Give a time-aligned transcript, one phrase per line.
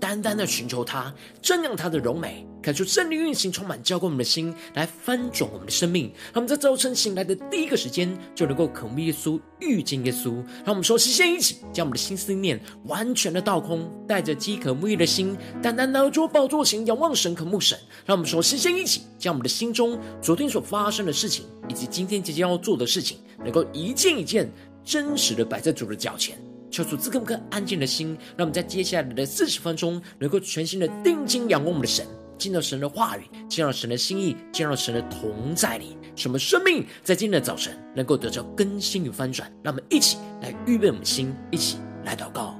[0.00, 6.10] 单单的寻求他，瞻仰他的荣美，看出圣灵运行，充满浇灌我们的心，来翻转我们的生命。
[6.32, 10.34] 他们在早晨醒来的第一个时间，就能够渴慕耶稣，遇见耶稣。
[10.64, 17.78] 让我们说，先一起将我们的心思念完全的倒空，带着饥渴沐浴的心，单单拿着宝座前仰望神，渴慕神。
[18.06, 24.50] 让我们说，先一起将我们的心中昨天所发生的事情，以及今天即将要做的事情，能够一件一件
[24.82, 26.38] 真实的摆在主的脚前。
[26.70, 32.06] 求主赐给我们安静的心，让我们在接下来的四十分钟，能够全心的定睛仰望我们的神，
[32.38, 39.50] 进到神的话语，进到神的心意，进到神的同在里，什么生命在今天的早晨能够得到更新与翻转。
[39.62, 42.59] 让我们一起来预备我们的心，一起来祷告。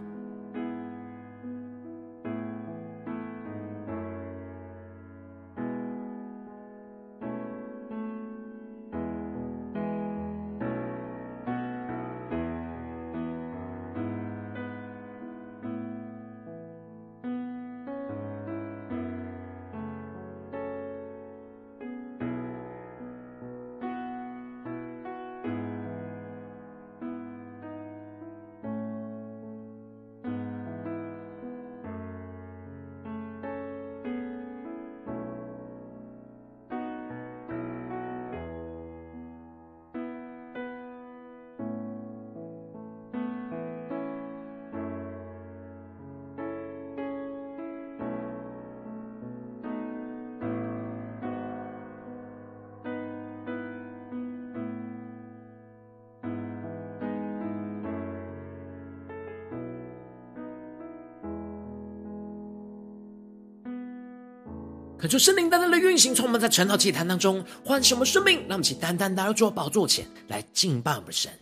[65.01, 71.33] 可就圣灵单单的运行，充满在晨祷祭坛当中，唤醒我们生命，让我们起单单来到主宝座前来敬拜我们的神。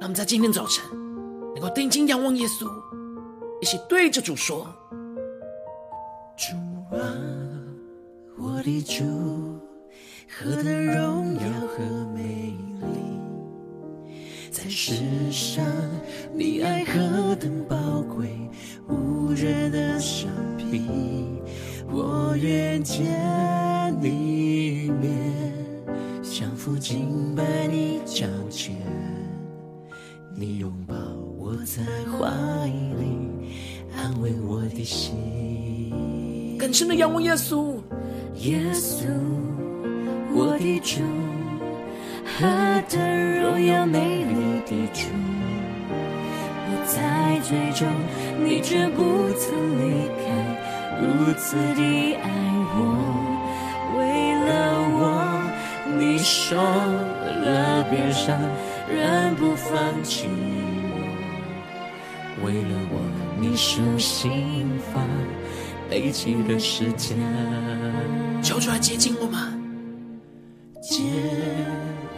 [0.00, 0.82] 我们在今天早晨
[1.54, 2.66] 能够定睛仰望耶稣，
[3.60, 4.66] 一起对着主说
[6.34, 6.54] ：“主
[6.96, 7.04] 啊，
[8.38, 9.04] 我的主，
[10.30, 11.84] 何等荣耀和
[12.14, 14.18] 美丽，
[14.50, 14.94] 在世
[15.30, 15.62] 上
[16.34, 17.13] 你爱何
[22.36, 23.04] 愿见
[24.00, 25.12] 你面，
[26.22, 28.74] 降服敬拜你脚前，
[30.36, 30.94] 你拥抱
[31.38, 32.28] 我在怀
[32.66, 33.52] 里，
[33.96, 35.14] 安慰我的心。
[36.58, 37.76] 更深的仰望耶稣，
[38.36, 39.06] 耶稣，
[40.32, 41.02] 我的主，
[42.24, 42.46] 何
[42.88, 44.34] 等荣耀美丽
[44.66, 45.08] 的主。
[46.86, 47.88] 在最终，
[48.44, 49.02] 你却不
[49.38, 50.43] 曾离开，
[51.00, 52.28] 如此的爱
[52.76, 52.78] 我，
[53.98, 54.00] 为
[54.46, 54.50] 了
[54.96, 55.02] 我，
[55.98, 58.38] 你受了别伤，
[58.88, 59.72] 仍不放
[60.02, 60.28] 弃
[60.90, 60.94] 我。
[62.44, 62.94] 为了我，
[63.40, 65.00] 你受刑罚，
[65.88, 67.14] 背起了十架。
[68.42, 69.62] 求主来接近我们，
[70.82, 70.98] 接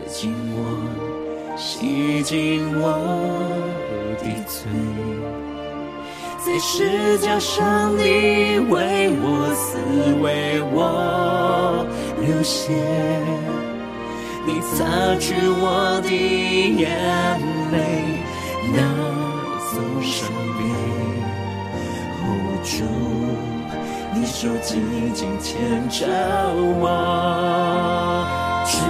[0.06, 3.35] 近我，洗净我。
[6.56, 9.76] 在十架上你为我死，
[10.22, 11.84] 为我
[12.18, 12.72] 流血，
[14.46, 16.88] 你擦去我的眼
[17.72, 17.76] 泪，
[18.72, 18.80] 拿
[19.70, 20.64] 走伤悲。
[22.24, 22.24] 哦，
[22.64, 22.74] 主，
[24.14, 26.06] 你手紧紧牵着
[26.80, 26.88] 我，
[28.64, 28.80] 主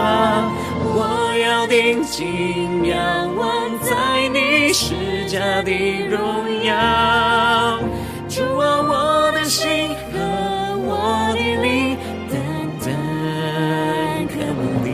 [0.00, 0.50] 啊，
[0.82, 0.98] 我
[1.46, 3.54] 要定睛仰望。
[3.78, 4.94] 在你施
[5.28, 5.70] 加的
[6.10, 7.78] 荣耀，
[8.28, 10.18] 主啊，我的心和
[10.84, 11.96] 我的灵，
[12.28, 12.34] 单
[12.82, 12.84] 单
[14.26, 14.88] 渴慕你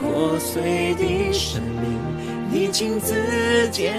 [0.00, 1.84] 破碎的生命，
[2.50, 3.92] 你亲自坚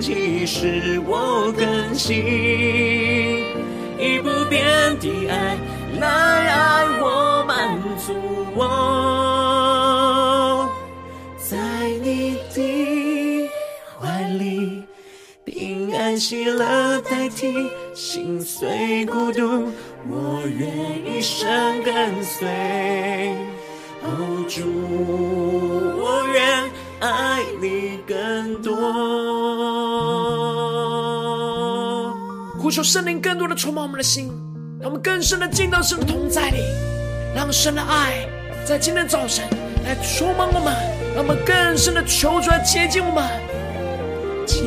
[0.00, 2.16] 固，使我更新，
[3.98, 5.58] 以不变的爱
[5.98, 6.97] 来爱
[16.18, 19.68] 喜乐代替心碎孤独，
[20.08, 20.68] 我愿
[21.06, 22.48] 一生跟随。
[24.02, 24.62] 哦，主，
[26.00, 26.70] 我愿
[27.00, 28.74] 爱你更多。
[32.58, 34.32] 呼求圣灵更多的充满我们的心，
[34.80, 36.58] 让我们更深的进到神同在里，
[37.34, 38.28] 让神的爱
[38.64, 39.48] 在今天早晨
[39.84, 40.74] 来充满我们，
[41.14, 43.24] 让我们更深的求出来接近我们。
[44.46, 44.62] 接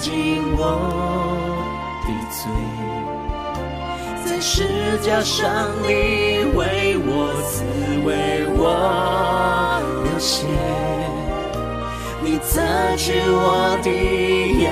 [0.00, 0.60] 尽我
[2.06, 2.40] 的罪，
[4.24, 4.64] 在十
[5.02, 5.44] 架上
[5.82, 5.88] 你
[6.56, 7.08] 为我
[7.44, 7.62] 死，
[8.06, 8.08] 为
[8.56, 8.62] 我
[10.04, 10.46] 流血，
[12.22, 12.60] 你擦
[12.96, 13.90] 去我的
[14.58, 14.64] 眼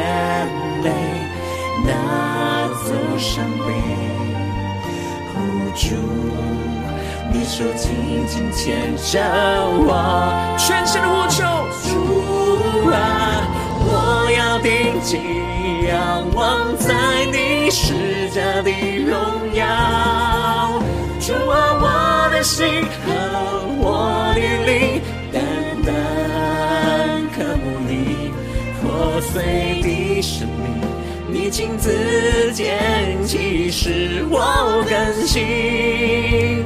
[0.82, 0.88] 泪，
[1.84, 1.88] 拿
[2.84, 2.88] 走
[3.18, 3.68] 伤悲。
[5.80, 5.94] 主，
[7.32, 9.20] 你手紧紧牵着
[9.86, 9.88] 我，
[10.58, 11.44] 全心的呼求，
[11.84, 11.88] 主
[12.90, 12.96] 啊，
[13.90, 15.18] 我要定睛
[15.88, 16.94] 仰望在
[17.32, 18.70] 你施加的
[19.04, 19.16] 荣
[19.54, 19.64] 耀。
[21.20, 23.06] 主啊，我的心和
[23.80, 25.00] 我的灵，
[25.32, 25.36] 单
[25.84, 25.88] 单
[27.34, 28.30] 渴慕你
[28.80, 30.66] 破碎的生命。
[31.30, 32.78] 你亲自拣
[33.26, 36.64] 起，使我更新，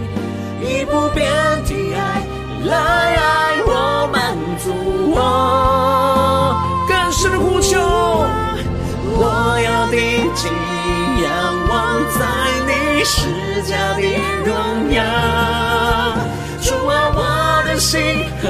[0.61, 1.31] 以不变
[1.65, 2.23] 的爱
[2.65, 2.77] 来
[3.17, 4.73] 爱我，满足
[5.15, 5.19] 我。
[7.23, 7.79] 更深的呼求，
[9.15, 10.01] 我要定
[10.35, 10.51] 睛
[11.23, 11.29] 仰
[11.69, 12.19] 望在
[12.67, 14.03] 你十架的
[14.45, 14.99] 荣耀。
[16.61, 18.01] 主啊，我的心
[18.43, 18.49] 和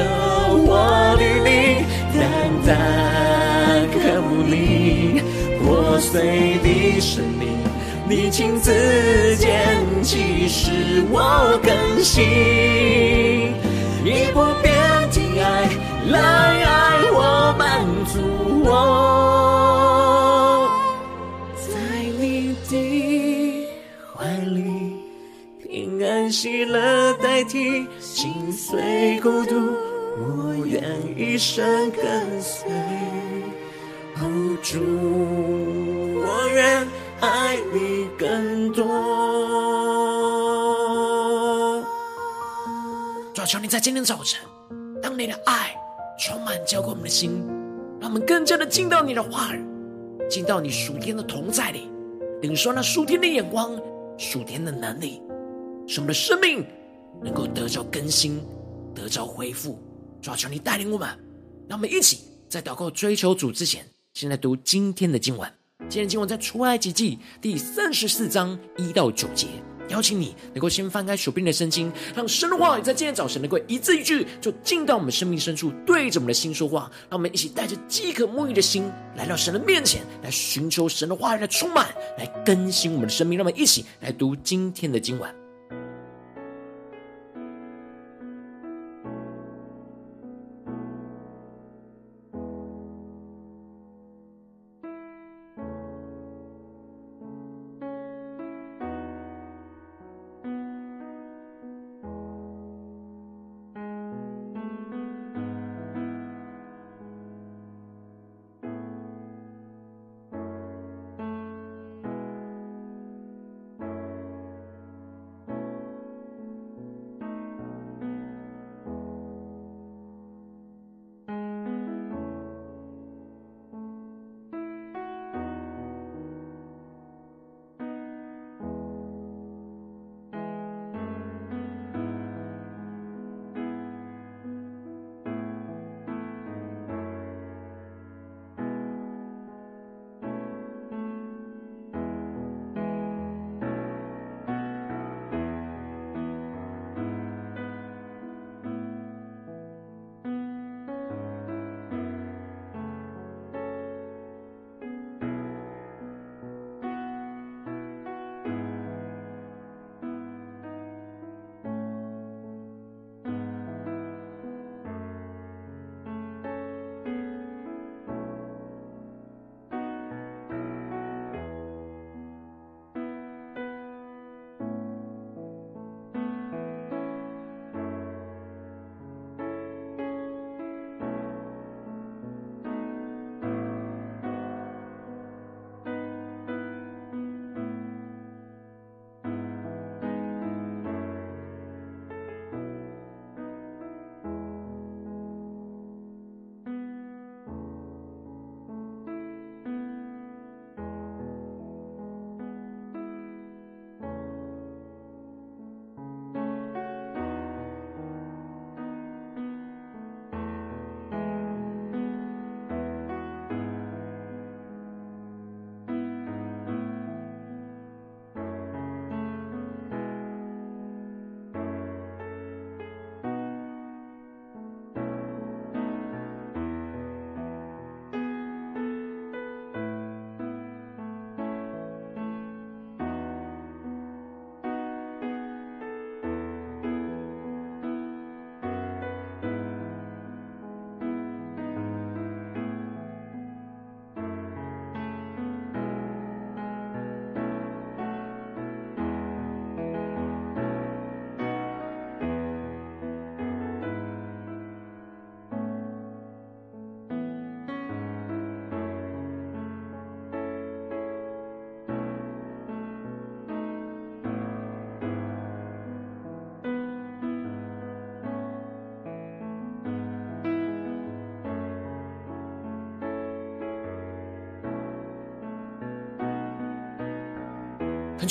[0.57, 1.85] 我的灵，
[2.15, 2.21] 单
[2.67, 5.21] 单渴慕你。
[5.63, 7.47] 破碎的生命，
[8.09, 12.25] 你亲自捡起，使我更新，
[14.03, 14.73] 以不变
[15.11, 15.69] 的爱
[16.11, 16.19] 来
[16.65, 18.19] 爱我，满足
[18.65, 18.71] 我，
[21.57, 21.69] 在
[22.19, 23.69] 你的
[24.15, 24.97] 怀里，
[25.63, 29.55] 平安喜乐代替心碎孤独，
[30.19, 30.83] 我愿
[31.17, 32.69] 一生跟随。
[34.63, 36.87] 主，我愿
[37.21, 38.85] 爱你更多。
[43.35, 44.41] 主啊，求你在今天早晨，
[45.03, 45.75] 当你的爱
[46.25, 47.45] 充满浇灌我们的心，
[48.01, 49.61] 让我们更加的进到你的话语，
[50.31, 51.91] 进到你属天的同在里，
[52.43, 53.77] 领受那属天的眼光、
[54.17, 55.21] 属天的能力，
[55.89, 56.65] 使我们的生命
[57.25, 58.41] 能够得着更新、
[58.95, 59.77] 得着恢复。
[60.21, 61.09] 主啊，求你带领我们，
[61.69, 63.85] 让我们一起在祷告追求主之前。
[64.15, 65.53] 现在读今天的经文。
[65.89, 69.49] 今天经文在出埃及记第三十四章一到九节。
[69.88, 76.90] 邀请你能够先翻开手边的圣经，让神的话语在今天早晨能够一字一句就进到我们生命深处，对着我们的心说话。
[77.11, 81.88] 让我们一起带着饥渴沐浴的心来到神的面前，来寻求神的话语来充满，
[82.19, 83.38] 来更新我们的生命。
[83.38, 85.42] 让我们一起来读今天的经文。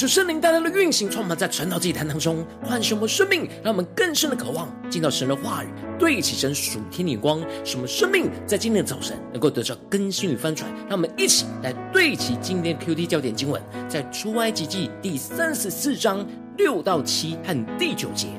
[0.01, 5.67] 求圣灵带来的运行，充满在晨祷祭坛当中，唤醒我们生命，让我们更深的渴望进到神的话语，
[6.00, 10.67] 对齐神属天的光，使我们生命在今天的早晨能够得到更新与翻转。
[10.89, 16.25] 让我们一起来对齐今天的 QT 焦点经文，在出埃及记第三十四章
[16.58, 18.29] 六到七和第九节。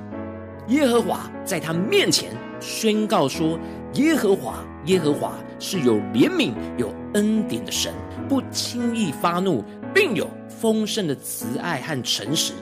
[0.66, 3.56] 耶和华在他面前宣告说
[3.94, 7.92] ：“耶和华，耶和华是有怜悯、有恩典的神，
[8.28, 9.62] 不轻易发怒，
[9.94, 10.28] 并有。”
[10.62, 12.52] 丰盛的慈爱和诚实，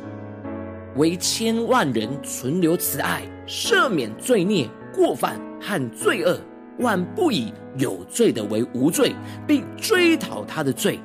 [0.97, 6.41] 为千万人存留慈爱，赦免罪孽、过犯和罪恶，
[6.79, 9.15] 万不以有罪的为无罪，
[9.47, 10.99] 并追讨他的罪，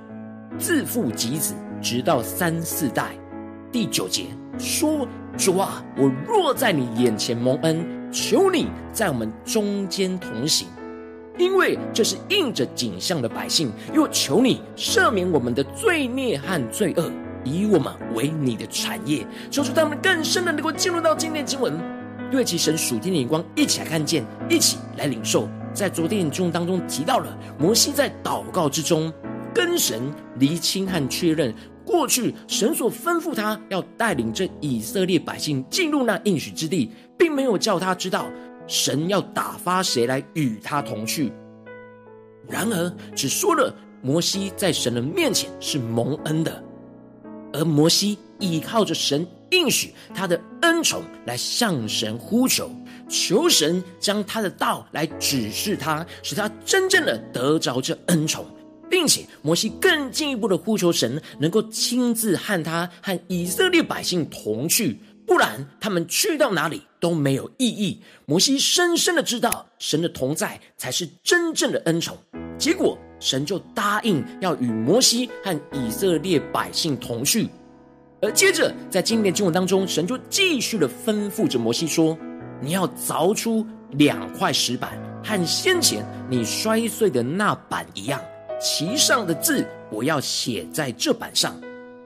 [0.57, 3.09] 自父及子，直到三四代。
[3.73, 4.27] 第九节
[4.57, 5.05] 说
[5.37, 10.69] ：“主啊，我若在你眼前蒙恩，求你在我们中间同行。”
[11.37, 17.11] 因为这是印着景象的百姓，又求你赦免我们的罪孽和罪恶，
[17.43, 19.25] 以我们为你的产业。
[19.51, 21.77] 求主他们更深的能够进入到今天经文，
[22.31, 25.49] 对其神属天的眼光，一起来看见，一起来领受。
[25.73, 29.11] 在昨天的经文当中提到了摩西在祷告之中
[29.53, 30.01] 跟神
[30.39, 38.27] 厘清和确认，过去神所吩咐他要带领着以色列百姓进入那应许之地，并没有叫他知道。
[38.67, 41.31] 神要打发谁来与他同去？
[42.47, 46.63] 然而只说了摩西在神的面前是蒙恩的，
[47.53, 52.69] 而摩西依靠着神应许他的恩宠来向神呼求，
[53.09, 58.45] 求神将他的道来指示他，使他真正的得着这恩宠，
[58.89, 64.99] 并且摩西更进一步的呼求神能够亲自和他和以色列百姓同去。
[65.25, 68.01] 不然，他们去到哪里都没有意义。
[68.25, 72.17] 摩西深深的知道，神的同在才是真正的恩宠。
[72.57, 77.49] 结果，神就答应要与摩西和以色列百姓同去。
[78.21, 82.17] 而接着，在今天的经文当中，神就继续的吩咐着摩西说
[82.61, 84.91] ：“你要凿出两块石板，
[85.23, 88.21] 和先前你摔碎的那板一样，
[88.59, 91.59] 其上的字我要写在这板上。”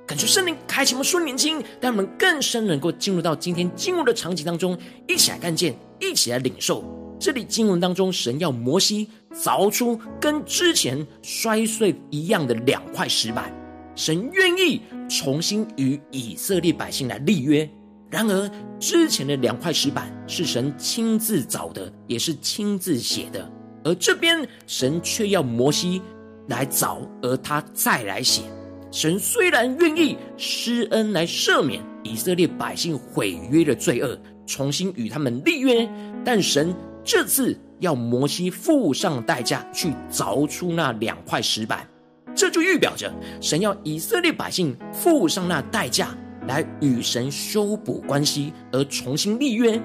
[0.09, 4.75] 感谢圣灵开启我们属灵眼睛，让我们更深能够进入到今天经文的场景当中，
[5.07, 6.83] 一起来看见，一起来领受。
[7.19, 13.53] 这里经文当中，神要摩西凿出跟之前摔碎一样的两块石板，
[13.95, 17.69] 神愿意重新与以色列百姓来立约。
[18.09, 18.49] 然而，
[18.79, 23.47] 之前的两块石板是神亲自凿的，也是亲自写的，
[23.83, 26.01] 而这边神却要摩西
[26.47, 28.41] 来凿，而他再来写。
[28.91, 35.87] 神虽然愿意施恩来赦免以色列百姓毁约的罪恶，重新与他们立约，
[36.25, 41.87] 但神这次要摩西付上代价去凿出那两块石板，
[42.35, 46.17] 这就预表着神要以色列百姓付上那代价
[46.47, 49.79] 来与神修补关系，而重新立约。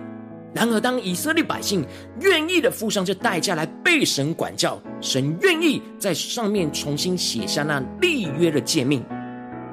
[0.55, 1.85] 然而，当以色列百姓
[2.21, 9.05] 愿意的付上这代价来被神管教，神愿意在上面重新写下那立约的诫命，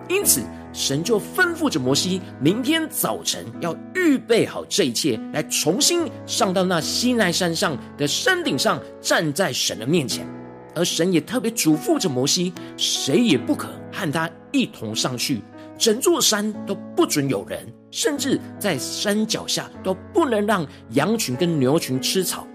[0.10, 0.42] 因此
[0.74, 10.26] 神就吩咐着摩西，明天早晨要预备好这一切，来重新上到那西奈山上的山顶上，站在神的面前。
[10.74, 15.42] 而神也特别嘱咐着摩西，谁也不可和他一同上去。
[15.78, 22.48] 整座山都不准有人，甚至在山脚下都不能让羊群跟牛群吃草，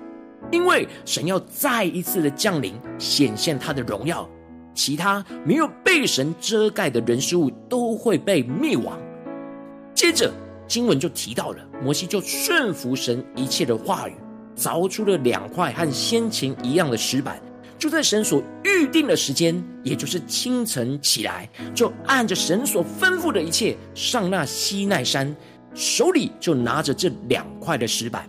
[0.50, 4.28] 因为神要再一次的降临，显现他的荣耀。
[4.75, 8.99] 其他没有被神遮盖的人事物都会被灭亡。
[9.95, 10.31] 接着
[10.69, 14.14] 经文就提到了，摩西就顺服神一切的话语，
[14.55, 17.40] 凿出了两块和先前一样的石板。
[17.78, 25.35] 就在神所预定的时间，也就是清晨起来，就按着神所吩咐的一切上那西奈山，
[25.75, 28.28] 手里就拿着这两块的石板。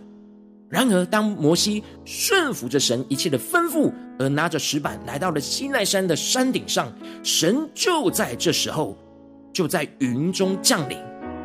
[0.68, 6.92] 然而，当摩西顺服着神一切的吩咐，而拿着石板来到了西奈山的山顶上，
[7.24, 8.94] 神就在这时候
[9.50, 10.98] 就在云中降临，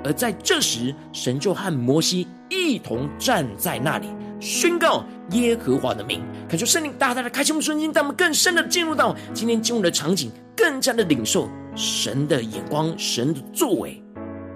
[0.04, 4.08] 而在这时，神就和摩西一同站在那里。
[4.44, 11.48] 宣告耶和华的名，恳求圣灵大大的开启我们的心，让我们更深的进入到今天经文的场景，更加的领受
[11.78, 14.04] 神的眼光、神的作为。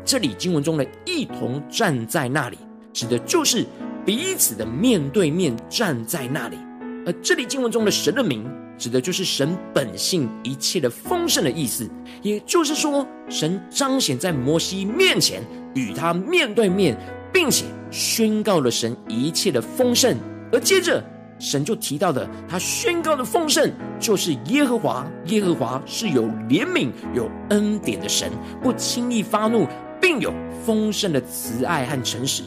[0.04, 2.58] 这里经文中的一同站在那里，
[2.92, 3.66] 指的就是
[4.06, 6.58] 彼此的面对面站在那里；
[7.06, 8.46] 而这里经文中的神的名，
[8.78, 11.90] 指的就是神本性一切的丰盛的意思。
[12.22, 15.42] 也就是说，神彰显在摩西面前，
[15.76, 16.98] 与他面对面。
[17.34, 20.18] 并且宣告了神一切的丰盛，
[20.52, 21.04] 而接着
[21.40, 28.32] 神就提到的，他宣告的丰盛就是耶和华，耶和华是有怜悯、有恩典的神，
[28.62, 29.68] 不轻易发怒，
[30.02, 30.34] 并有
[30.66, 32.44] 丰盛的慈爱和诚实。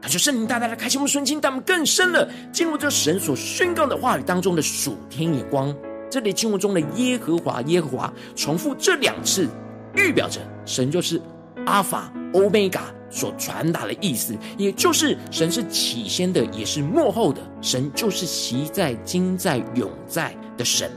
[0.00, 5.74] 感谢圣灵大大的开启我们的心，带我们更深的进入这神所宣告的话语当中的属天眼光。
[6.10, 9.48] 这里经文中的耶和华，耶和华重复这两次，
[9.94, 11.20] 预表着神就是
[11.66, 12.82] 阿法、欧米伽
[13.14, 17.40] 所传达的意思，也就是神是起先的，也是末后的。
[17.62, 20.90] 神就是昔在、今在、永在的神。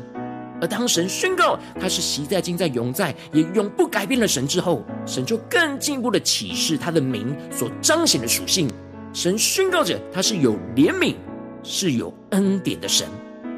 [0.60, 8.68] 而当神宣告他是昔在、今在、永在，也永不改变的神之后，神就更进一步的启示他的名所彰显的属性。
[9.14, 11.14] 神宣告着他是有怜悯、
[11.62, 13.08] 是有恩典的神，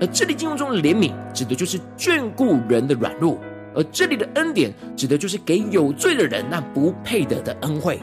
[0.02, 3.40] 而这里经文中的怜悯指的就是眷顾人的软弱，
[3.74, 7.98] 而这里的恩典指的就是给有罪的人那不配得的恩惠。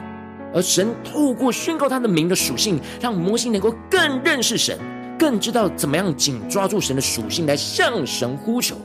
[0.53, 4.77] 而神透过宣告他的名的属性，让摩西能够更认识神，
[5.17, 8.75] 更知道怎么样紧抓住神的属性来向神呼求。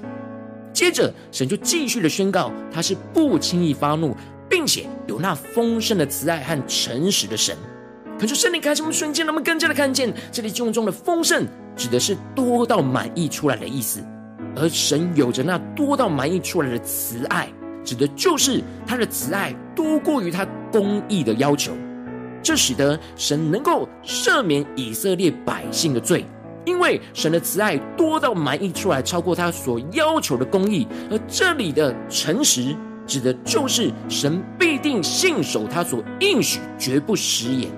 [0.72, 4.16] 接着，神就继续的宣告他是不轻易发怒，
[4.48, 7.56] 并且有那丰盛的慈爱和诚实的神。
[8.18, 14.00] 可是圣灵开启我们瞬间，让我们更加的看见，这里经文中的丰盛指的是多到满溢出来的意思，
[14.56, 17.48] 而神有着那多到满溢出来的慈爱，
[17.84, 21.72] 指的就是他的慈爱多过于他公义的要求，
[22.40, 26.24] 这使得神能够赦免以色列百姓的罪，
[26.64, 30.86] 因为神的慈爱多到满溢出来，超过他所要求的公义。
[31.10, 32.76] 而这里的诚实，
[33.08, 37.68] 指的就是神必定信守他所应许，绝不食言。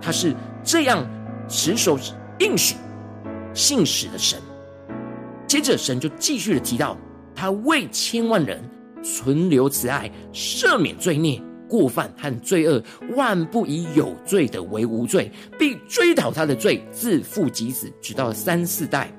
[0.00, 1.06] 他是这样
[1.46, 1.98] 持守
[2.38, 2.74] 应许、
[3.52, 4.38] 信实的神。
[5.46, 6.96] 接着，神就继续的提到，
[7.34, 8.58] 他为千万人
[9.02, 11.38] 存留慈爱，赦免罪孽、
[11.70, 12.82] 过犯和罪恶，
[13.14, 19.10] 万不以有罪的为无罪，必追讨他的罪，自父及子，直到三四代。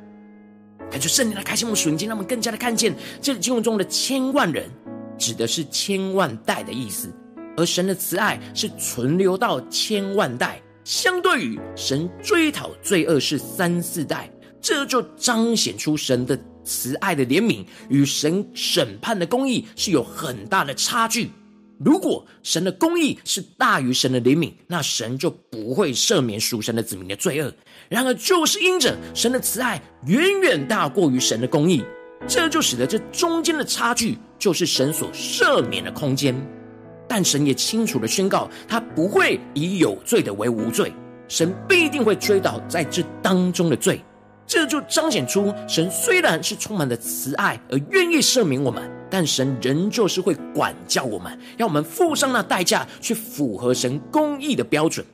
[0.91, 4.69] 感谢圣灵的开启我们属灵经，让我们更加的看见，这里经文中的千万人，
[5.17, 7.09] 指的是千万代的意思，
[7.55, 10.61] 而神的慈爱是存留到千万代。
[10.83, 21.29] 相对于神追讨罪恶是三四代，这就彰显出神的慈爱的怜悯与神审判的公义是有很大的差距。
[21.83, 27.51] 如果神的公义是大于神的怜悯，那神就不会赦免属神的子民的罪恶。
[27.89, 31.83] 然而，就是因着神的慈爱远远大过于神的公义，
[32.27, 36.35] 这就使得这中间的差距就是神所赦免的空间。
[37.07, 40.93] 但神也清楚地宣告，他不会以有罪的为无罪，
[41.27, 44.01] 神必定会追讨在这当中的罪。
[44.45, 55.05] 这就彰显出神虽然是充满了慈爱而愿意赦免我们，但神仍旧是会管教我们，要我们付上那代价，去符合神公义的标准。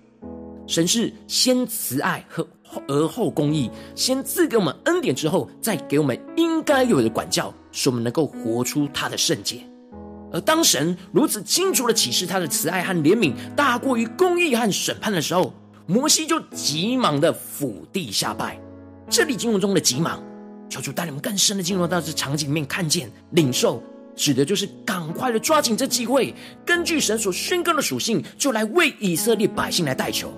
[0.67, 2.47] 神是先慈爱和
[2.87, 9.61] 而后公义，先赐给我们恩典之后，再给我们应该有的管教，使我们能够活出他的圣洁。
[10.31, 15.53] 而当神如此清楚的启示他的慈爱和怜悯大过于公义和审判的时候，
[15.87, 18.59] 摩西就急忙的俯地下拜。
[19.09, 20.21] 这里经文中的急忙，
[20.69, 23.81] 求主带你们更深的进入到这场景里面，看见领受，
[24.15, 26.33] 指的就是赶快的抓紧这机会，
[26.65, 30.31] 根据神所宣告的属性，就来为以色列百姓来代求。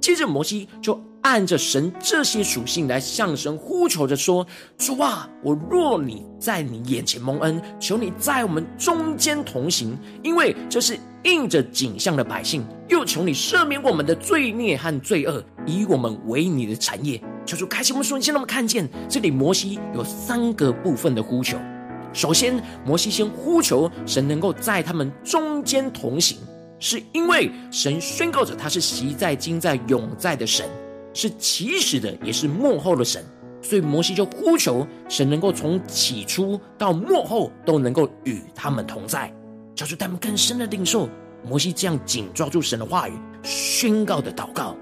[0.00, 1.00] 接着摩西就。
[1.20, 4.46] 按着神这些属性来向神呼求着说
[4.78, 12.64] ：“主啊，我若你在你眼前蒙恩，求你在我们中间同行，因为这是应着景象的百姓。
[12.88, 21.56] 又求你赦免我们的罪孽和罪恶，以我们为你的产业。”求主开启我们瞬间，让我们看见这里摩西有三个部分的呼求。
[22.12, 26.36] 首先，摩西先呼求神能够在他们中间同行，
[26.78, 30.68] 是因为神宣告着他是昔在、今在、永在的神。
[31.14, 33.24] 是起始的，也是幕后的神，
[33.62, 39.32] 所以摩西就呼求神能够从起初到幕后都能够与他们同在，
[39.74, 41.08] 叫出他们更深的领受。
[41.42, 44.76] 摩西这样紧抓住神的话语，宣告的祷告。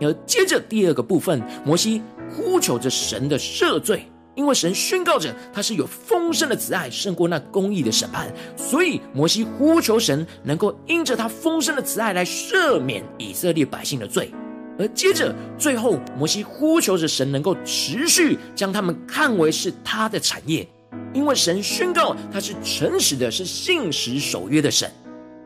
[0.00, 14.30] 而接着第二个部分，摩西呼求着神的赦罪，因为神宣告着他是有丰盛的慈爱，胜过那公义的审判，所以摩西呼求神能够因着他丰盛的慈爱来赦免以色列百姓的罪。
[14.78, 20.68] 而接着，最后，摩西呼求着神能够持续将他们看为是他的产业，
[21.14, 24.90] 因为神宣告他是诚实的，是信实守约的神，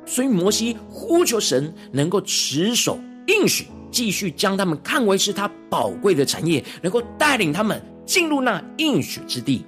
[0.04, 9.64] 所以摩西呼求神能够持守应许，继续将他们看为是他宝贵的产业，能够带领他们进入那应许之地。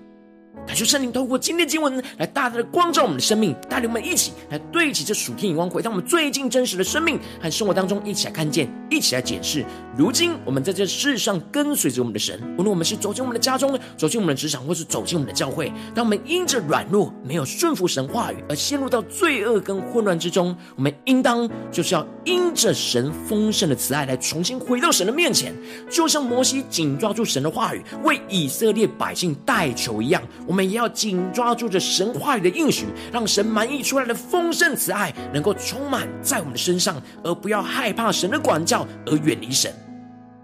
[0.66, 9.64] 感谢圣灵透过今天的经文来大大的光照我们的生命，带领我们一起来对齐这属天眼光，回到我们最近真实的生命和生活当中，一起来看见，一起来检视。
[9.98, 25.54] 如今我们在这世上跟随着我们的神，无论我们是走进我们的家中，走进我们的职场，或是走进我们的教会，当我们因着软弱没有顺服神话语而陷入到罪恶跟混乱之中，我们应当就是要因着神丰盛的慈爱来重新回到神的面前，
[25.90, 30.22] 就像摩西紧抓住神的话语，为以色列百姓代求一样。
[30.52, 39.72] 我们也要紧抓住着神话语的应许，让神满溢出来的丰盛慈爱能够充满在我们的身上，而不要害怕神的管教而远离神。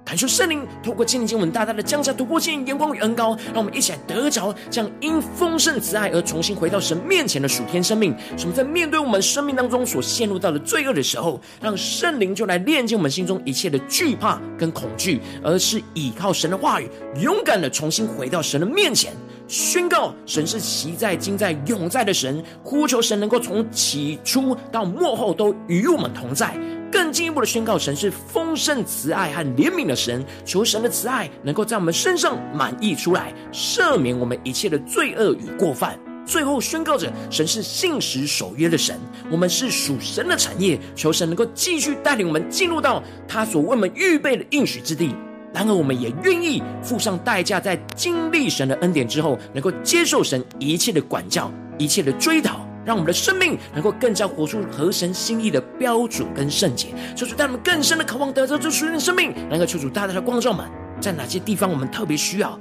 [0.06, 8.16] 感受圣灵透过今天经文大大的降下突破性眼光与恩膏，让我们一起来得着这样因丰盛慈爱而重新回到神面前的属天生命。
[8.34, 16.88] 使我们在面对我们生命当中所陷入到的罪恶的时候，让圣灵就来炼净我们心中一切的惧怕跟恐惧，而是倚靠神的话语，
[17.20, 19.12] 勇敢的重新回到神的面前。
[19.48, 26.54] 宣告神是昔在、今在、永在的神，呼求神能够从起初到末后都与我们同在。
[26.92, 35.98] 更进一步的宣告，神是丰盛慈爱和怜悯的神，求神的慈爱能够在我们身上满溢出来，赦免我们一切的罪恶与过犯。
[36.26, 38.98] 最后宣告着，神是信实守约的神，
[39.30, 45.14] 我们是属神的产业，求神能够继续带领我们进入到他所为我们预备的应许之地。
[45.52, 56.88] 然而，我们也愿意付上代价，在经历神的恩典之后，能够接受神一切的管教、一切的追讨，让我们的生命能够更加活出合神心意的标准跟圣洁。
[57.16, 60.68] 求主带我们更深的渴望得到这属灵的生命，能够求主大大的光照们，
[61.00, 62.58] 在哪些地方我们特别需要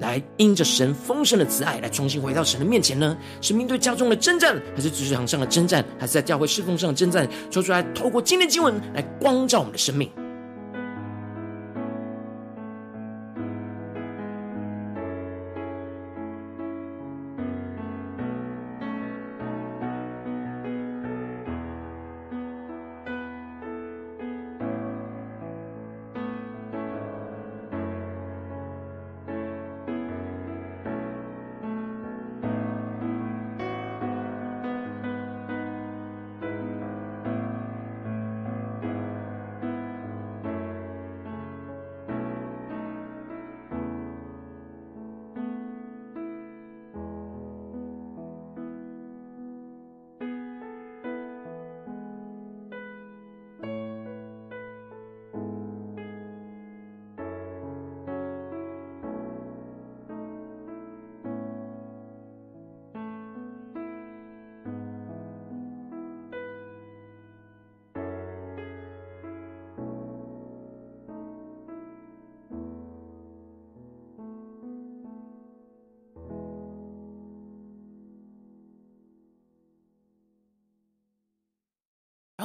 [0.00, 3.16] 来因着神丰盛的慈爱来重新回到神的面前呢？
[3.40, 7.26] 是面对家中的征战，还是职场上的征战，还是在教会侍奉上的征战？
[7.48, 10.10] 求主来透过今天经文来光照我们的生命。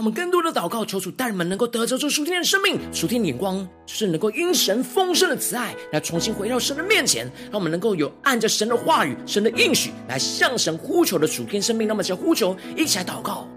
[0.01, 7.31] 我们更多的祷告，求主带人们能够得着这属天的生命、属天的眼光，就是能够因神丰盛的慈爱来重新回到神的面前。
[7.51, 11.87] 让我们能够有按着神的话语、神的应许来向神呼求的属天生命。
[11.87, 13.47] 那么，就呼求，一起来祷告。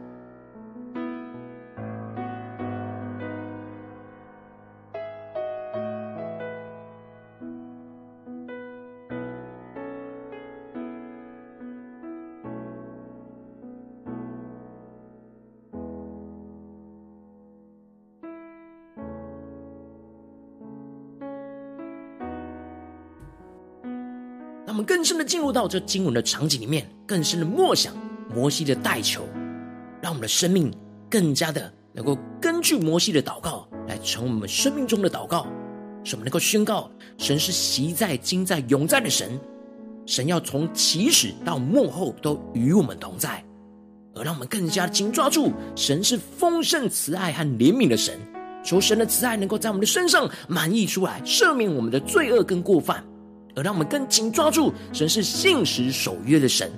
[25.04, 27.92] 深的进入到这经文的场景里面，更深的默想
[28.34, 29.28] 摩西的代求，
[30.00, 30.72] 让我们的生命
[31.10, 35.46] 更加的能够根据摩西的祷告来成为我们生命中的祷告，
[36.02, 39.38] 使我们能够宣告神是昔在、今在、永在的神，
[40.06, 43.44] 神要从起始到幕后都与我们同在，
[44.14, 48.18] 而让我们更加紧抓住神是丰盛慈爱和怜悯的神，
[48.64, 53.04] 求神的慈爱能够在我们的身上满溢出来，赦免我们的罪恶跟过犯。
[53.54, 56.70] 而让我们更紧抓住神是信实守约的神，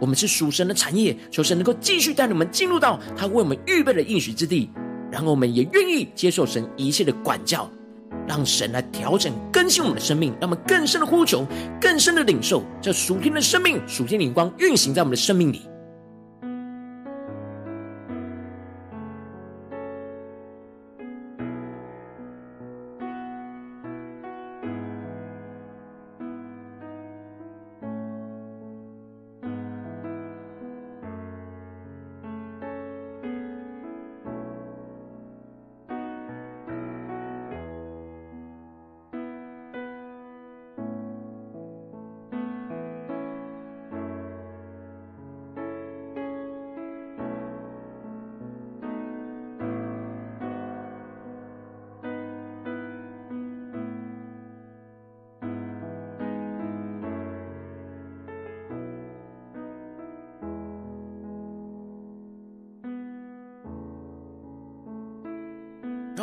[0.00, 4.70] 我们是属神的产业，求神能够继续带领我们进入到他为我们预备的应许之地。
[5.10, 7.70] 然后我们也愿意接受神一切的管教，
[8.26, 11.46] 让神来调整更新我们的生命，让我们更深的呼求，
[11.78, 15.62] 更深的领受这属天的生命、属天灵光运行在我们的生命里。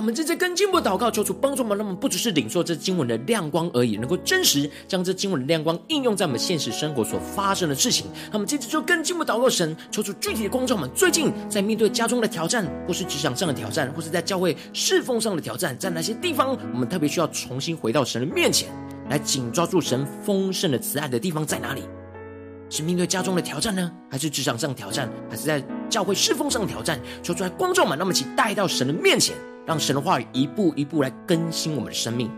[0.10, 8.08] 们正在跟进步祷告，求主帮助我们，让我们不只是领受这经文的亮光而已，能够真实将这经文的亮光应用在我们现实生活所发生的事情。
[8.24, 10.90] 让我们接着就跟进步祷告神，求主具体的光照我们。
[10.96, 18.68] 最近在面对家中的挑战，或是职场上的挑战，或是在教会侍奉上的挑战，在哪些地方我们特别需要重新回到神的面前，
[19.12, 21.84] 来紧抓住神丰盛的慈爱的地方在哪里？
[22.72, 27.00] 是面对家中的挑战呢，还是职场上的挑战，还是在教会侍奉上的挑战？
[27.22, 32.30] 求主来光照我们，让我们一起带到神的面前，让神的话语一步一步来更新我们的生命。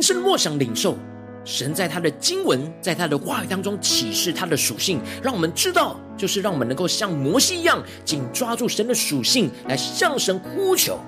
[0.00, 0.96] 我们更深默想领受
[1.44, 10.98] 神在他的经文，在他的话语当中启示他的属性，让我们知道，就是让我们能够像摩西一样，紧抓住神的属性，来向神呼求，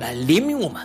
[0.00, 0.80] 来怜悯我们，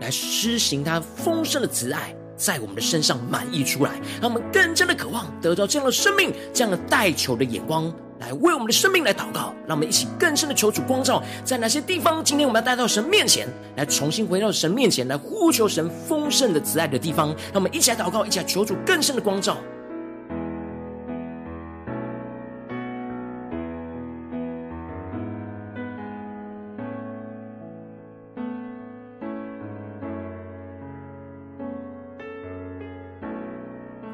[0.00, 7.92] 来施行他丰盛的慈爱，在我们的身上满溢出来，让我们更加的渴望得到这样的生命，这样的代求的眼光。
[8.20, 19.56] 来为我们的生命来祷告，让我们一起更深的求主光照，在哪些地方，今天我们要带到神面前，来重新回到神面前，来呼求神丰盛的慈爱的地方，让我们一起来祷告，一起来求主更深的光照。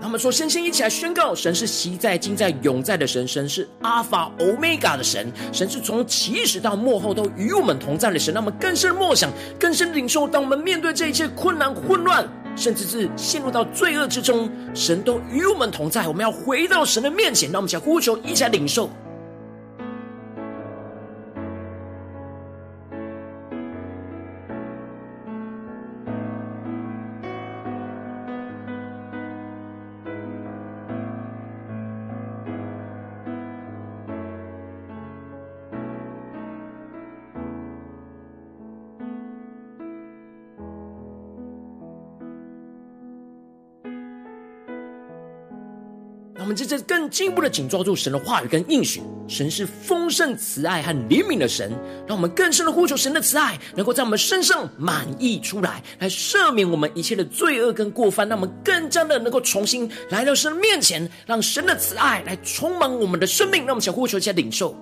[0.07, 8.33] 他们说，先先一起来宣告：神是昔在、今在、永在的神，神是阿法、欧米伽的神，神是从起始到幕后都与我们同在的神。
[8.33, 10.29] 让我们更深默想，更深领受。
[10.29, 16.07] 当我们面对这一切困难、混乱，甚至是陷入到罪恶之中，神都与我们同在。
[16.07, 18.89] 我们要回到神的面前，让我们想呼求，一起来领受。
[46.57, 51.71] 这这更进一步的紧抓住神的话语跟应许，神是丰盛慈爱和怜悯的神，
[52.09, 64.75] 让我们更深的呼求神的慈爱，能够在我们身上满溢出来，来赦免我们一切的罪恶跟过犯，让我们更加的能够重新来到神的面前，让神的慈爱来充满我们的生命，让我们想呼求一下领受。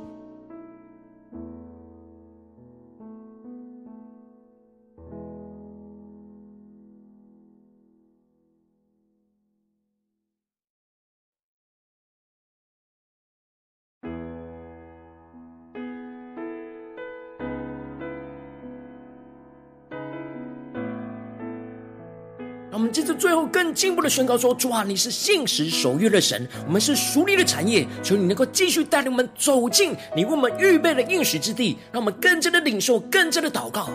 [22.74, 33.90] 我们接着最后更进一步的宣告说：主啊，你是信实守约的神，我们是属你的产业，求你能够继续带领我们走进你为我们预备的应许之地，让我们更加的领受，更加的祷告。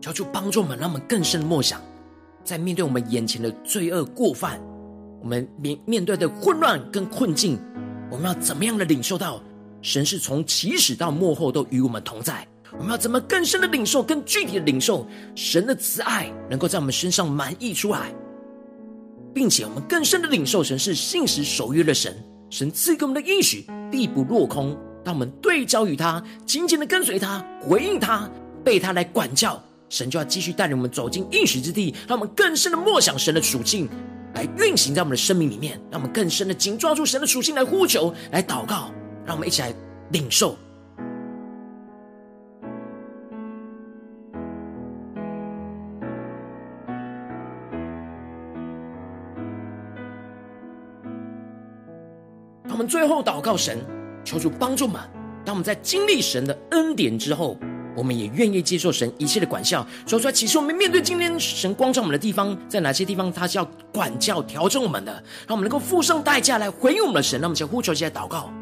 [0.00, 1.80] 求主帮助我们，让我们更深的默想，
[2.42, 4.60] 在面对我们眼前的罪恶过犯。
[5.20, 7.58] 我们面面对的混乱跟困境，
[8.10, 9.42] 我们要怎么样的领受到
[9.82, 12.46] 神是从起始到幕后都与我们同在？
[12.72, 18.12] 我们要怎么更深的领受、更具体的领受神的慈爱，能够在我们身上满溢出来，
[19.32, 22.14] 并且我们更深的领受神是信实守约的神，
[22.50, 24.76] 神赐给我们的应许必不落空。
[25.02, 28.30] 当我们对焦于他，紧紧的跟随他，回应他，
[28.62, 33.88] 被他来管教，神就要继续带领我们走进应许之地，让我们更深的默想神的属性。
[34.34, 38.90] 来运行在我们的生命里面，让我们更深的紧抓住神的属性来呼求、来祷告，
[39.24, 39.72] 让我们一起来
[40.10, 40.56] 领受。
[52.64, 53.78] 让我们最后祷告神，
[54.24, 55.00] 求主帮助我们。
[55.44, 57.56] 当我们在经历神的恩典之后。
[57.98, 60.32] 我们也愿意接受神一切的管教，说出来。
[60.32, 65.12] 其实我们面对今天神光照我们的地方，在哪些地方他是要管教、调整我们的，
[65.48, 67.40] 让我们能够付上代价来回应我们的神。
[67.40, 68.52] 让我们先呼求，起来祷告。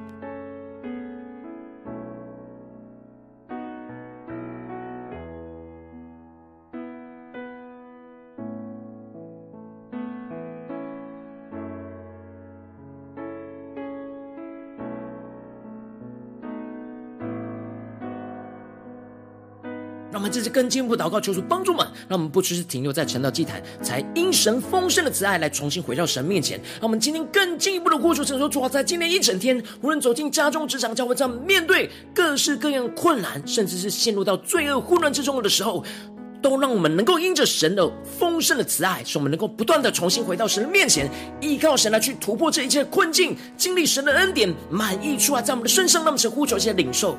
[20.37, 26.61] 这次更进一步祷告，求主帮助们，让我们不只是停留在晨祷祭坛，才因神丰盛的慈爱来重新回到神面前。
[26.75, 35.83] 让我们今天更进一步的呼求神说：主啊，在今天一整天，无论走进家中、职场、教会，在面对各式各样困难，甚至是陷入到罪恶混乱之中的时候，
[36.43, 41.09] 都让我们能够因着神的丰盛的慈爱，使我们能够不断的重新回到神的面前，
[41.41, 47.19] 依靠神来去突破这一切困境，经历神的恩典满溢出来在我们的身上，让我们去呼求一些领受。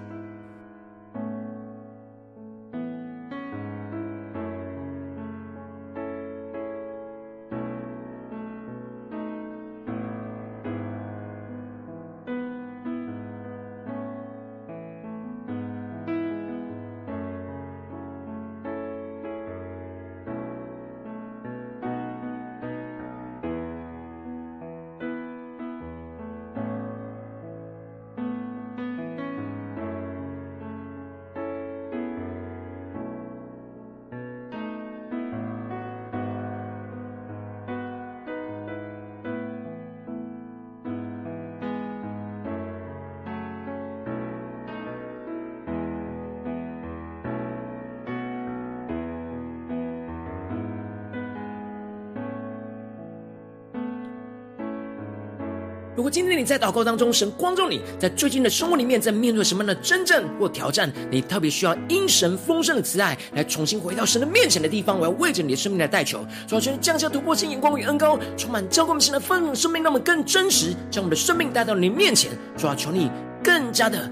[56.43, 72.31] 在祷告当中，神光照你在最近的生活里面，在面对什么样的征战或挑战，你特别需要因神丰盛的慈爱来重新回到神的面前的地方，我要为着你的生命来代求，主要求降下突破性眼光与恩膏，充满浇灌我们的丰生命，让我们更真实，将我们的生命带到你面前。
[72.57, 73.09] 主要求你
[73.43, 74.09] 更加的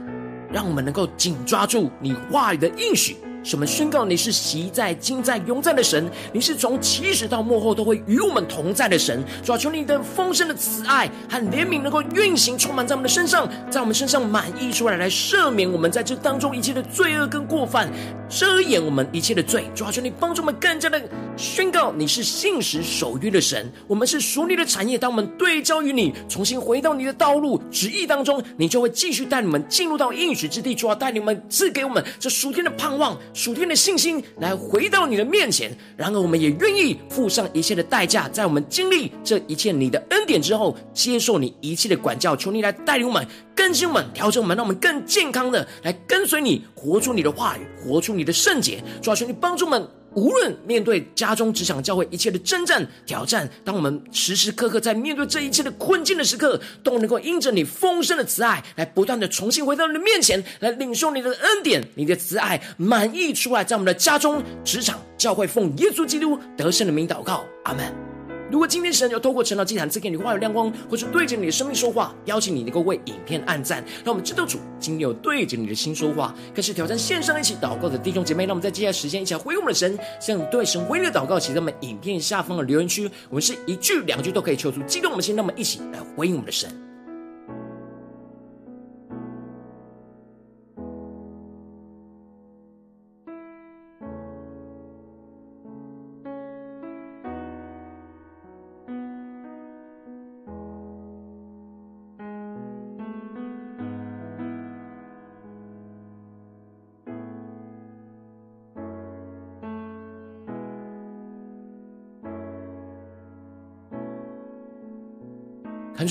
[0.51, 3.15] 让我们能够紧抓住你话语的应许。
[3.43, 9.23] 使我们宣告，你是昔在、今在、永在的神，你是从起始到末后都会与我们同在的神。
[9.43, 17.89] 主啊，求你的丰盛的慈爱和怜悯能够运行，充满在我们的身上，在我们身上满溢出来，来赦免我们在这当中一切的罪恶跟过犯，
[18.27, 19.69] 遮掩我们一切的罪。
[19.73, 21.01] 主啊，求你帮助我们更加的
[21.37, 24.97] 宣告，你是信实守约的神，我们是属你的产业。
[24.97, 30.75] 当我们对焦于你，重新回到你的道路旨意当中，你就会继续带你们进入到应许之地。
[30.75, 33.17] 主啊，带你们赐给我们这属天的盼望。
[33.33, 43.25] 属天的信心来回到你的面前，然而我们也愿意付上一切的代价，在我们经历这一切你的恩典之后，接受你一切的管教，求你来带领我们、
[43.55, 48.83] 更新我们、调整我们，让我们更健康的来跟随你，活出你的话语，活出你的圣洁。
[49.01, 49.87] 主啊，求你帮助我们。
[50.15, 68.08] 无论面对家中、职场、教会一切的征战、挑战，当我们时时刻刻在面对这一切的困境的时刻，都能够因着你丰盛的慈爱，来不断的重新回到你的面前，来领受你的恩典、你的慈爱满溢出来，在我们的家中、职场、教会，奉耶稣基督得胜的名祷告，阿门。
[68.51, 78.45] 如果今天神有透过陈老祭坛赐给你话语亮光，或是对着你的生命说话，邀请你能够为影片按赞，让我们知道主今天有对着你的心说话，开始挑战线上一起祷告的弟兄姐妹。
[78.45, 83.07] 让我们在接下来时间一起来回应我们的神，向对神回应的祷告，写在我们影片下方的留言区。
[83.29, 86.88] 我们是一句两句都可以求出激动我们的心，让我们一起来回应我们的神。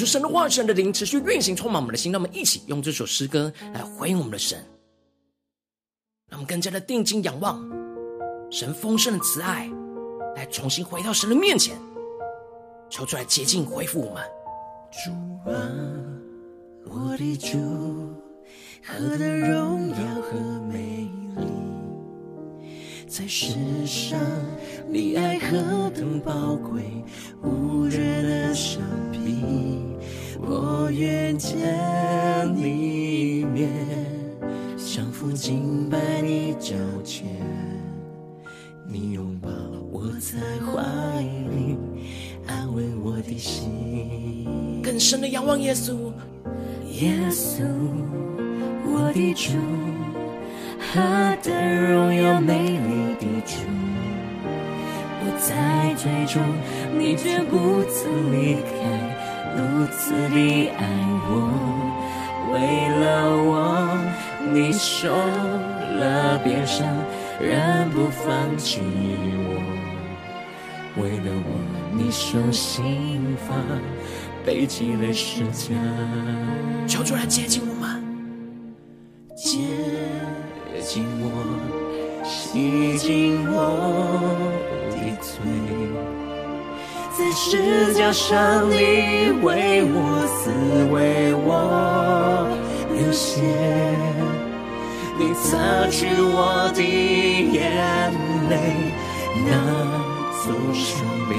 [0.08, 2.10] 神的话语、神的灵持续运行，充满我们的心。
[2.10, 4.58] 让我们一起用这首诗歌来回应我们的神，
[6.28, 7.62] 让我们更加的定睛仰望
[8.50, 9.70] 神丰盛的慈爱，
[10.34, 11.76] 来重新回到神的面前，
[12.88, 14.24] 求主来洁净恢复我们。
[14.90, 15.10] 主
[15.50, 15.54] 啊，
[16.86, 17.58] 我的主，
[18.82, 20.38] 何等荣耀和
[20.70, 22.66] 美丽，
[23.06, 23.54] 在世
[23.86, 24.18] 上
[24.88, 26.82] 你爱何等宝贵，
[27.42, 28.80] 无人的相
[29.12, 29.97] 比。
[30.40, 31.56] 我愿见
[32.54, 33.68] 你面，
[34.76, 36.74] 降服敬拜你脚
[37.04, 37.26] 前，
[38.86, 39.48] 你拥抱。
[39.90, 40.82] 我在怀
[41.22, 41.76] 里，
[42.46, 44.46] 安慰我的心。
[44.82, 46.12] 更深的仰望耶稣，
[46.92, 47.64] 耶稣，
[48.86, 49.52] 我的主，
[50.78, 51.52] 何等
[51.92, 53.56] 荣耀美丽的主！
[55.20, 56.42] 我在最终，
[56.96, 59.07] 你却不曾离开，
[59.58, 60.86] 如此的爱
[61.26, 61.50] 我，
[62.52, 62.56] 为
[63.00, 63.04] 了
[63.36, 63.98] 我，
[64.52, 66.86] 你受了别伤，
[67.40, 68.80] 仍不放弃
[69.48, 69.58] 我；
[71.02, 71.50] 为了我，
[71.92, 73.56] 你受刑罚，
[74.46, 75.74] 背起了十架。
[76.86, 78.00] 求主来接近我们，
[79.36, 79.58] 接
[80.80, 81.26] 近我，
[82.24, 84.47] 洗净我。
[87.28, 90.50] 在十架上，你为我死，
[90.90, 92.48] 为我
[92.94, 93.42] 流血，
[95.18, 97.60] 你擦去我的眼
[98.48, 98.94] 泪，
[99.44, 99.50] 拿
[100.42, 101.36] 走伤悲。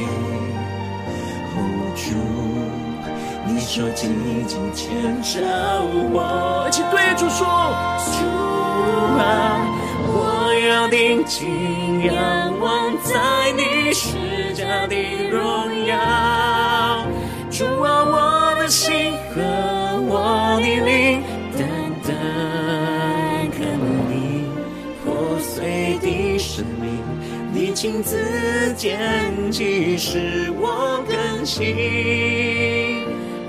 [1.57, 1.57] 哦，
[1.95, 2.13] 主，
[3.47, 5.41] 你手紧紧牵着
[6.13, 7.47] 我，一起对主说：
[8.05, 8.13] 主
[9.17, 9.65] 啊，
[10.05, 14.05] 我要定睛仰望在你十
[14.70, 14.95] 架的
[15.32, 15.97] 荣耀，
[17.49, 19.41] 主啊，我的心和
[20.07, 21.24] 我的灵，
[21.57, 21.67] 单
[22.05, 24.45] 单渴慕你
[25.03, 27.01] 破碎的生命，
[27.51, 31.65] 你亲自拣起，使我更新，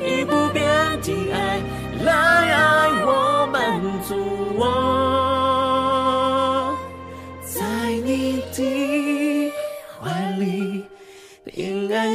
[0.03, 0.65] 以不变
[1.03, 1.61] 的爱
[2.03, 4.17] 来爱我，满足
[4.57, 5.10] 我。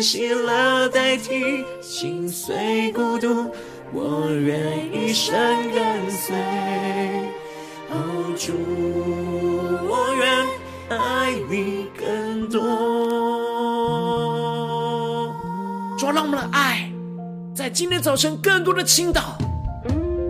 [0.02, 3.52] 喜乐代替心碎孤独，
[3.94, 4.60] 我愿
[4.94, 5.36] 一生
[5.72, 6.36] 跟随。
[7.90, 8.54] 哦，主，
[9.88, 10.46] 我愿
[10.90, 12.62] 爱你更多。
[15.98, 16.92] 主啊，让我们的爱
[17.54, 19.38] 在今天早晨更多的倾倒。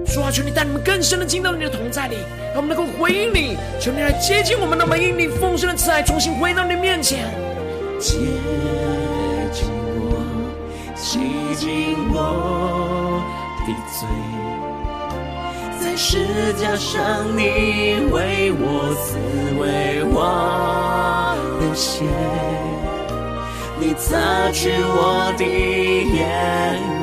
[0.06, 2.18] 主啊，求你带你们更深的进到你的同在里，
[2.54, 3.58] 让我们能够回应你。
[3.80, 7.28] 求你来接近我们的每一你丰盛的慈爱，重新回到你的面前。
[10.96, 11.20] 洗
[11.56, 13.22] 净我
[13.68, 14.08] 的罪，
[15.80, 17.42] 在十架上，你
[18.12, 19.18] 为我死，
[19.60, 20.16] 为我
[21.60, 22.06] 流血，
[23.78, 26.18] 你擦去我的眼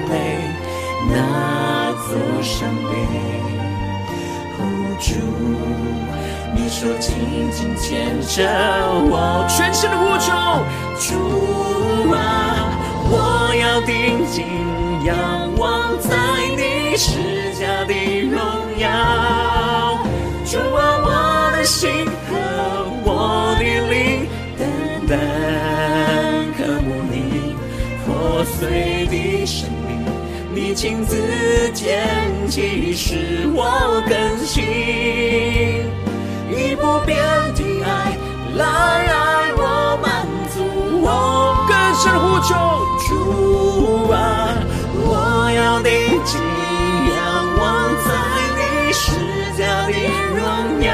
[0.09, 0.13] 泪，
[1.13, 1.15] 拿
[2.09, 2.11] 走
[2.43, 2.91] 伤悲。
[4.59, 4.61] 哦，
[4.99, 5.11] 主，
[6.57, 7.15] 你说紧
[7.53, 8.39] 紧牵着
[9.11, 10.33] 我，全身的呼求，
[10.99, 12.62] 主啊。
[13.15, 14.43] 我要定睛
[15.05, 15.15] 仰
[15.59, 16.17] 望在
[16.57, 17.93] 你施加的
[18.23, 18.41] 荣
[18.79, 18.89] 耀，
[20.47, 22.31] 主啊，我的心和
[23.05, 24.61] 我的灵，单
[25.07, 25.13] 单
[26.57, 27.55] 渴慕你
[28.07, 29.91] 破碎的生命，
[30.55, 32.09] 你亲自拣
[32.49, 34.65] 起，使我更新，
[36.51, 37.15] 以不变
[37.55, 38.17] 的爱
[38.57, 40.65] 来爱我，满足
[41.03, 42.82] 我，更深呼求。
[43.13, 44.57] 主啊，
[44.95, 45.91] 我要定
[46.25, 46.41] 睛
[47.11, 47.15] 仰
[47.59, 47.61] 望
[48.05, 48.09] 在
[48.57, 48.61] 你
[48.93, 49.05] 十
[49.59, 49.93] 架的
[50.39, 50.41] 荣
[50.83, 50.89] 耀。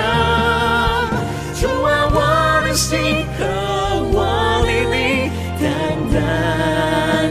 [1.54, 2.16] 主啊，我
[2.66, 2.98] 的心
[3.38, 3.40] 和
[4.12, 4.16] 我
[4.66, 5.62] 的灵，单
[6.12, 6.16] 单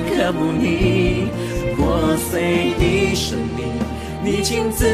[0.08, 1.28] 渴慕你
[1.76, 3.60] 破碎的生命，
[4.24, 4.86] 你亲自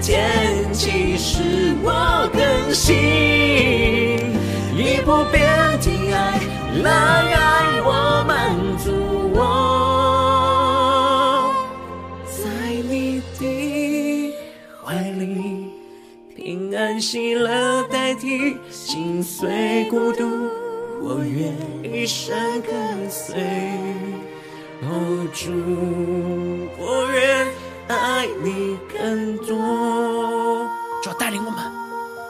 [0.00, 2.94] 拣起，使我更新，
[4.76, 5.42] 以不变
[5.80, 6.40] 的爱
[6.82, 9.01] 来爱我，满足。
[9.34, 9.40] 我
[12.26, 12.42] 在
[12.88, 14.34] 你的
[14.84, 15.72] 怀里，
[16.36, 20.24] 平安喜乐代替心碎孤独，
[21.00, 23.42] 我愿一生跟随。
[24.82, 25.50] 哦，主，
[26.78, 27.46] 我愿
[27.88, 30.68] 爱你更多。
[31.02, 31.58] 主要带领我们，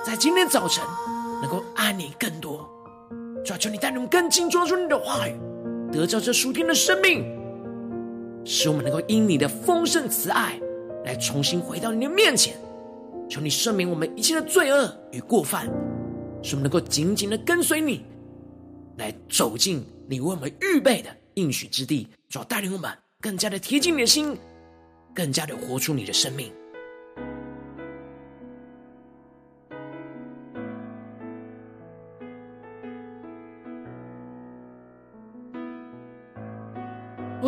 [0.04, 0.84] 在今天早晨
[1.40, 2.68] 能够爱你更多。
[3.44, 5.34] 主要求你带领我们更精抓住你的话语。
[5.92, 7.22] 得着这属天的生命，
[8.46, 10.58] 使我们能够因你的丰盛慈爱
[11.04, 12.56] 来重新回到你的面前。
[13.28, 15.66] 求你赦免我们一切的罪恶与过犯，
[16.42, 18.04] 使我们能够紧紧的跟随你，
[18.96, 22.08] 来走进你为我们预备的应许之地。
[22.28, 22.90] 主要带领我们
[23.20, 24.36] 更加的贴近你的心，
[25.14, 26.50] 更加的活出你的生命。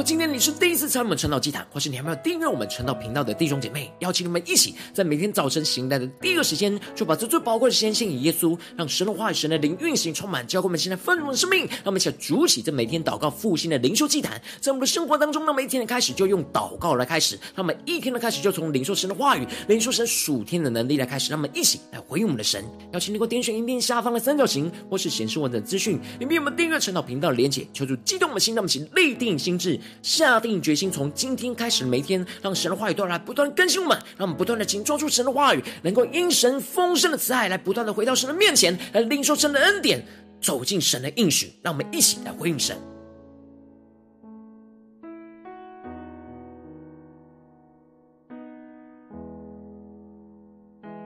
[0.04, 11.60] 今天你是第一次参与我们晨祷祭坛，或是你还没有订阅我们晨祷频道的弟兄姐妹，邀请你们一起在每天早晨醒来的第一个时间，就把这最宝贵的时间献给耶稣，让神的话语、神的灵运行充满，教会我们现在丰盛的生命。
[11.60, 22.62] 让我们一起筑起这每天祷告复兴的灵修祭坛，在我们的生活当中，那每一天的开始就用祷告来开始，那么一天的开始就从领受神的话语、领受神属天的能力来开始，让我们一起来回应我们的神。
[22.92, 29.80] 邀请你给我点选影片下方的三角形，或是显示文字资讯，里面有我们订阅晨祷频道的连结，求主激动我们心，让我们一起立定心志。
[30.02, 40.04] 下定决心，从今天开始，每天让神的话语都来不断更新我们，让我们不断的紧抓住神的话语，能够因神丰盛的慈爱来不断的回到神的面前，来领受神的恩典，
[40.40, 41.52] 走进神的应许。
[41.62, 42.93] 让我们一起来回应神。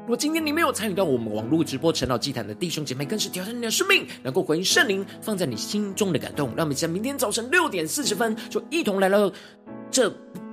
[0.08, 6.48] 如果今天你没有参与到我们网络直播晨祷祭坛的弟兄姐妹，更是挑战你的生命，能够回应圣灵放在你心中的感动。
[6.56, 9.30] 让我们在明天早晨六点四十分，就一同来到
[9.90, 10.10] 这。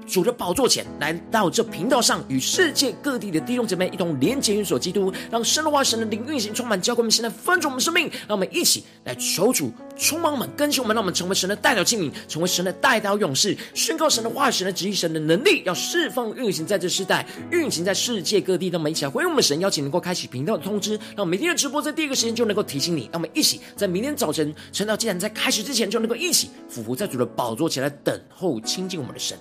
[0.07, 8.09] 主的宝座前来到这频道上，与世界各地的弟兄姐妹一同连结、运所基督，让神的话、神的灵运行充满，教会我们现在分足我们生命。
[8.27, 14.05] 让我们一起来求主充满我们、更新我们，让我们成为神的代表器皿，成为神的代表勇士，宣告。
[14.09, 18.67] 神的话、神的旨意、神的能力，要释放运行在这世代，运行在世界各地。
[18.67, 23.09] 让我们一起来回应我们神邀请，能够开启频道的通知，让每天的直播在第一个时间就能够提醒你。
[23.11, 29.37] 让我们一起在明天早晨晨祷既然在开始之前，就能够一起俯伏在主的宝座前来等候亲近我们的神。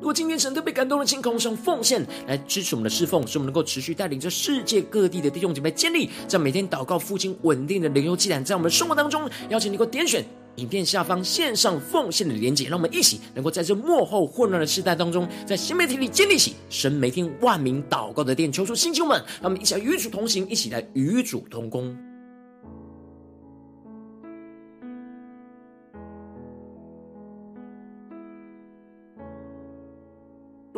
[0.00, 10.24] 如果今天神特别感动的，请空上奉献来支持我们的侍奉，使我们能够持续带领着世界各地的弟兄姐妹建立在每天祷告、复兴、稳定的灵修祭坛，在我们的生活当中，邀请你能够点选
[10.56, 21.94] 影片下方线上奉献的连结，让我们一起能够在这幕后混乱的时代当中，在新媒体里建立起神每天万名祷告的殿，求出星球们，让我们一起来与主同行，一起来与主同工。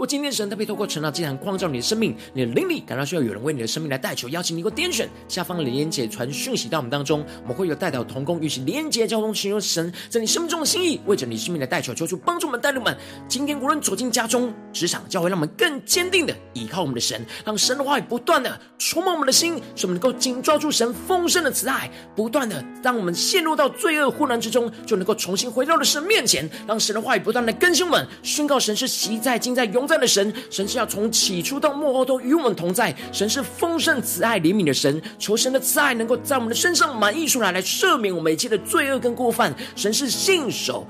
[0.03, 12.97] 果今天神特别透过晨祷祭坛光照你的生命，你的灵里感到需要有人为你的生命来代求，邀请你给我点选下方的连接传讯息到我们当中，我们会有代表同工，与其连接交通，寻求神在你生命中的心意，为着你生命的代求，求主帮助我们带领们。
[13.29, 29.92] 今天无论走进家中、职场、教会，让我们更坚定的依靠我们的神，让神的话语不断的充满我们的心，使我们能够紧抓住神丰盛的慈爱，不断的让我们陷入到罪恶混乱之中，就能够重新回到了神面前，让神的话语不断的更新我们，宣告神是昔在、今在、永在。
[29.99, 32.95] 的神，神是要从起初到末后都与我们同在。
[33.13, 39.55] 神是丰盛慈爱怜悯的神，求神的慈爱能够在我们的身上满溢出来，来赦免我们一切的罪恶跟过犯。
[39.77, 40.87] 神是信守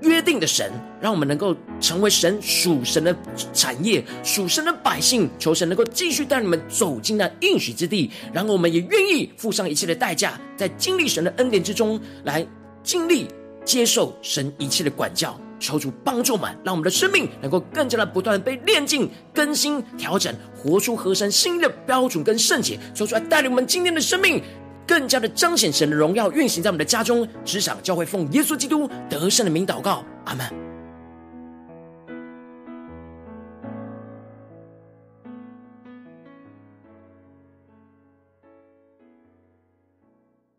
[0.00, 0.70] 约定的神，
[1.00, 3.16] 让我们能够成为神属神的
[3.52, 5.30] 产业，属神的百姓。
[5.38, 12.46] 求神能够继续带你们走进那应许之地，然后我们也愿意付上一切的代价，在经历神的恩典之中，来
[12.82, 13.26] 经历
[13.64, 15.38] 接受神一切的管教。
[15.58, 22.78] 求主帮助我们，让我们的生命能够更加的不断被炼净、更新、调整，活出合神心意的标准跟圣洁。
[22.94, 24.42] 求出来，带领我们今天的生命，
[24.86, 30.73] 更加的彰显神的荣耀，运行在我们的家中、职场、教会，奉耶稣基督得胜的名祷告，阿门。